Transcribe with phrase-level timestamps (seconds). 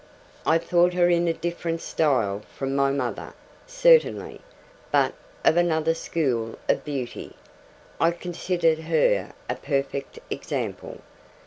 [0.47, 3.35] I thought her in a different style from my mother,
[3.67, 4.41] certainly;
[4.91, 5.13] but
[5.45, 7.35] of another school of beauty,
[7.99, 11.01] I considered her a perfect example.